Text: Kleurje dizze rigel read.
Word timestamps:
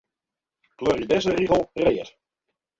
Kleurje 0.77 1.05
dizze 1.11 1.35
rigel 1.37 1.65
read. 1.85 2.13